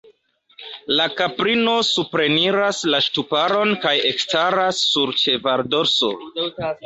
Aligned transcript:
La 0.99 1.03
kaprino 1.17 1.73
supreniras 1.89 2.79
la 2.93 3.01
ŝtuparon 3.09 3.75
kaj 3.85 3.93
ekstaras 4.13 4.81
sur 4.89 5.15
la 5.15 5.23
ĉevaldorso. 5.27 6.11